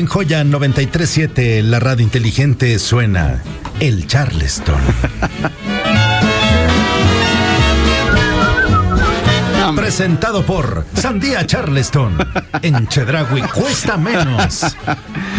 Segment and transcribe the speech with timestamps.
[0.00, 3.42] en Joya 937, la radio inteligente suena
[3.80, 4.80] el Charleston.
[9.76, 12.16] Presentado por Sandía Charleston.
[12.62, 14.76] En Chedragui cuesta menos.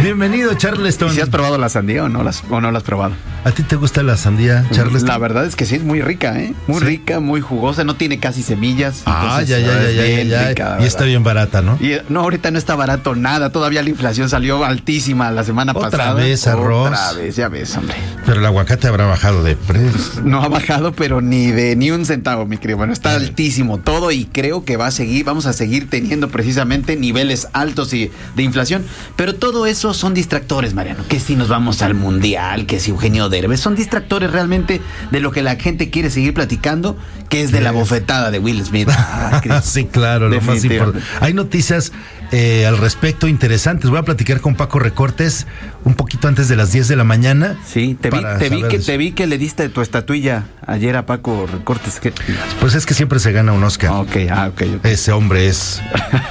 [0.01, 1.11] Bienvenido, Charleston.
[1.11, 3.13] ¿Y si has probado la sandía o no, las, o no la has probado?
[3.43, 5.07] ¿A ti te gusta la sandía, Charleston?
[5.09, 6.53] La verdad es que sí, es muy rica, ¿eh?
[6.67, 6.85] Muy Sí.
[6.85, 9.01] rica, muy jugosa, no tiene casi semillas.
[9.05, 11.77] Ah, entonces, ya, ya, ya, ya, rica, Y está bien barata, ¿no?
[11.79, 13.51] Y, no, ahorita no está barato nada.
[13.51, 16.13] Todavía la inflación salió altísima la semana Otra pasada.
[16.15, 16.87] vez arroz.
[16.87, 17.95] Otra vez, ya ves, hombre.
[18.25, 20.21] Pero el aguacate habrá bajado de precio.
[20.23, 22.77] No ha bajado, pero ni de ni un centavo, mi querido.
[22.77, 26.95] Bueno, está altísimo todo y creo que va a seguir, vamos a seguir teniendo precisamente
[26.95, 28.83] niveles altos y, de inflación.
[29.15, 31.03] Pero todo eso son distractores, Mariano.
[31.07, 35.31] Que si nos vamos al mundial, que si Eugenio Derbez, son distractores realmente de lo
[35.31, 36.97] que la gente quiere seguir platicando,
[37.29, 38.89] que es de la bofetada de Will Smith.
[39.13, 41.01] Ah, sí, claro, lo más importante.
[41.19, 41.91] Hay noticias
[42.31, 43.89] eh, al respecto interesantes.
[43.89, 45.47] Voy a platicar con Paco Recortes
[45.83, 47.57] un poquito antes de las 10 de la mañana.
[47.65, 48.85] Sí, te vi, te vi que eso.
[48.85, 51.99] te vi que le diste tu estatuilla ayer a Paco Recortes.
[51.99, 52.13] Que...
[52.59, 54.00] Pues es que siempre se gana un Oscar.
[54.01, 54.61] Ok, ah, ok.
[54.77, 54.85] ok.
[54.85, 55.81] Ese hombre es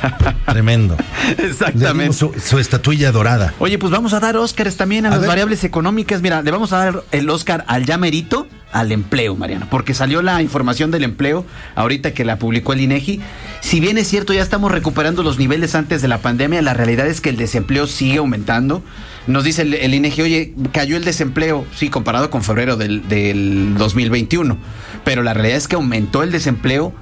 [0.46, 0.96] tremendo.
[1.38, 2.12] Exactamente.
[2.14, 3.54] su, su estatuilla dorada.
[3.58, 5.28] Oye, pues vamos a dar Óscares también a, A las ver.
[5.28, 6.22] variables económicas.
[6.22, 10.22] Mira, le vamos a dar el Óscar al ya merito al empleo, Mariano, porque salió
[10.22, 13.20] la información del empleo ahorita que la publicó el INEGI.
[13.60, 17.08] Si bien es cierto, ya estamos recuperando los niveles antes de la pandemia, la realidad
[17.08, 18.84] es que el desempleo sigue aumentando.
[19.26, 23.74] Nos dice el, el INEGI, oye, cayó el desempleo, sí, comparado con febrero del, del
[23.76, 24.56] 2021,
[25.04, 26.94] pero la realidad es que aumentó el desempleo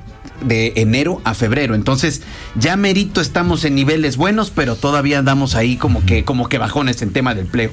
[0.42, 1.74] de enero a febrero.
[1.74, 2.22] Entonces,
[2.54, 7.02] ya merito estamos en niveles buenos, pero todavía andamos ahí como que, como que bajones
[7.02, 7.70] en tema de empleo.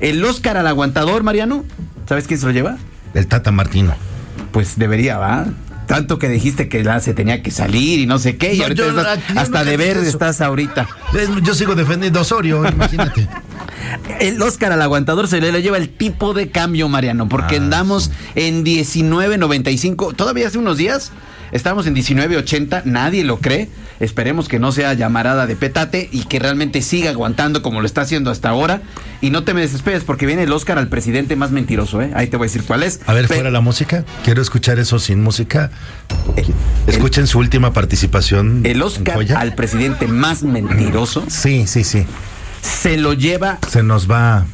[0.00, 1.64] El Oscar al aguantador, Mariano,
[2.08, 2.76] ¿sabes quién se lo lleva?
[3.14, 3.94] El Tata Martino.
[4.52, 5.46] Pues debería, ¿va?
[5.86, 8.64] Tanto que dijiste que la se tenía que salir y no sé qué, y No,
[8.64, 10.10] ahorita yo- estás- hasta nunca de verde eso.
[10.10, 10.88] estás ahorita.
[11.42, 13.28] Yo sigo defendiendo a Osorio, imagínate.
[14.18, 17.58] El Oscar al aguantador se le, le lleva el tipo de cambio, Mariano, porque Ah,
[17.58, 20.14] andamos en 19.95.
[20.16, 21.12] Todavía hace unos días
[21.52, 23.68] estábamos en 19.80, nadie lo cree.
[24.00, 28.00] Esperemos que no sea llamarada de petate y que realmente siga aguantando como lo está
[28.00, 28.82] haciendo hasta ahora.
[29.20, 32.10] Y no te me desesperes porque viene el Oscar al presidente más mentiroso, ¿eh?
[32.14, 33.00] Ahí te voy a decir cuál es.
[33.06, 34.04] A ver, Pe- fuera la música.
[34.24, 35.70] Quiero escuchar eso sin música.
[36.86, 38.62] Escuchen su última participación.
[38.64, 42.04] El Oscar al presidente más mentiroso Sí, sí, sí.
[42.62, 44.44] se lo lleva Se nos va.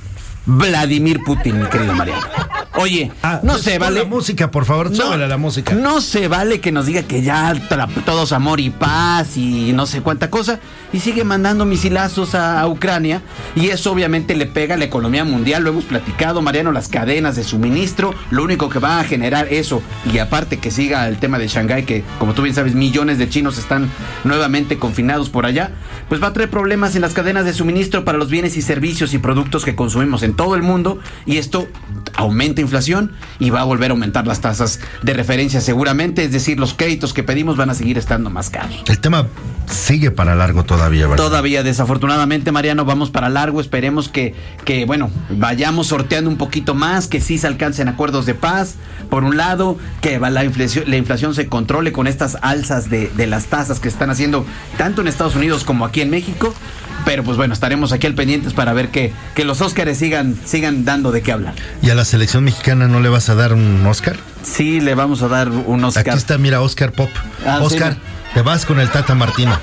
[0.46, 2.26] Vladimir Putin, mi querido Mariano.
[2.80, 4.00] Oye, Ah, no se vale.
[4.00, 5.74] la música, por favor, a la música.
[5.74, 7.52] No se vale que nos diga que ya
[8.06, 10.60] todos amor y paz y no sé cuánta cosa.
[10.92, 13.20] Y sigue mandando misilazos a, a Ucrania.
[13.54, 15.62] Y eso obviamente le pega a la economía mundial.
[15.62, 18.14] Lo hemos platicado, Mariano, las cadenas de suministro.
[18.30, 19.82] Lo único que va a generar eso.
[20.12, 23.28] Y aparte que siga el tema de Shanghái, que como tú bien sabes, millones de
[23.28, 23.90] chinos están
[24.24, 25.70] nuevamente confinados por allá.
[26.10, 29.14] Pues va a traer problemas en las cadenas de suministro para los bienes y servicios
[29.14, 30.98] y productos que consumimos en todo el mundo.
[31.24, 31.68] Y esto
[32.14, 36.58] aumenta inflación y va a volver a aumentar las tasas de referencia seguramente, es decir,
[36.58, 38.82] los créditos que pedimos van a seguir estando más caros.
[38.88, 39.28] El tema
[39.70, 41.24] sigue para largo todavía, ¿verdad?
[41.24, 43.60] Todavía, desafortunadamente, Mariano, vamos para largo.
[43.60, 44.34] Esperemos que,
[44.64, 48.74] que, bueno, vayamos sorteando un poquito más, que sí se alcancen acuerdos de paz,
[49.08, 53.28] por un lado, que la inflación, la inflación se controle con estas alzas de, de
[53.28, 54.44] las tasas que están haciendo
[54.76, 56.54] tanto en Estados Unidos como aquí en México.
[57.04, 60.84] Pero pues bueno, estaremos aquí al pendientes para ver que, que los Óscares sigan, sigan
[60.84, 61.54] dando de qué hablar.
[61.82, 64.16] ¿Y a la selección mexicana no le vas a dar un Oscar?
[64.42, 66.08] Sí, le vamos a dar un Oscar.
[66.10, 67.08] Aquí está, mira, Oscar Pop.
[67.46, 67.96] Ah, sí, no.
[68.34, 69.58] te vas con el Tata Martino.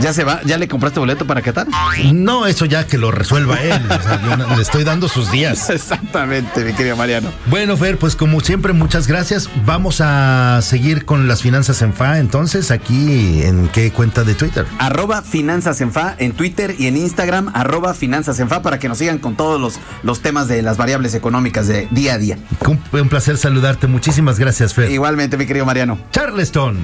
[0.00, 0.40] ¿Ya se va?
[0.44, 1.66] ¿Ya le compraste boleto para Qatar?
[2.12, 3.82] No, eso ya que lo resuelva él.
[3.90, 5.70] O sea, yo no- le estoy dando sus días.
[5.70, 7.30] Exactamente, mi querido Mariano.
[7.46, 9.48] Bueno, Fer, pues como siempre, muchas gracias.
[9.64, 14.66] Vamos a seguir con las finanzas en FA, entonces, aquí en qué cuenta de Twitter.
[14.78, 18.88] Arroba Finanzas en Fa en Twitter y en Instagram, arroba Finanzas en Fa para que
[18.88, 22.38] nos sigan con todos los, los temas de las variables económicas de día a día.
[22.66, 23.86] Un, un placer saludarte.
[23.86, 24.90] Muchísimas gracias, Fer.
[24.90, 25.98] Igualmente, mi querido Mariano.
[26.12, 26.76] Charleston.